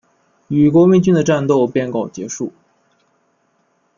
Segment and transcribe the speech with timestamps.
[0.47, 2.51] 与国民军的战斗便告结束。